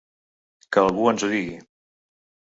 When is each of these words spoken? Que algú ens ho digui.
Que 0.75 0.79
algú 0.83 1.05
ens 1.11 1.25
ho 1.27 1.29
digui. 1.33 1.59